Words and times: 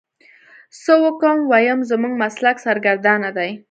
څه 0.81 0.93
وکو 1.03 1.31
ويم 1.51 1.79
زموږ 1.89 2.13
مسلک 2.23 2.55
سرګردانه 2.65 3.29
دی. 3.37 3.51